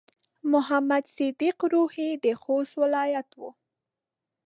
محمد 0.51 1.03
صديق 1.17 1.57
روهي 1.73 2.09
د 2.23 2.25
خوست 2.41 2.73
ولايت 2.81 3.29
و. 3.39 3.41